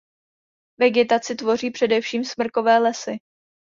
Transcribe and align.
Vegetaci 0.79 1.35
tvoří 1.35 1.71
především 1.71 2.23
smrkové 2.25 2.77
lesy. 2.77 3.17